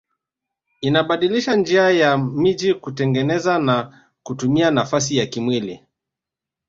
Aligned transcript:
Inabadilisha 0.81 1.55
njia 1.55 1.89
ya 1.91 2.17
miji 2.17 2.73
kutengeneza 2.73 3.59
na 3.59 4.05
kutumia 4.23 4.71
nafasi 4.71 5.17
ya 5.17 5.25
kimwili 5.25 5.85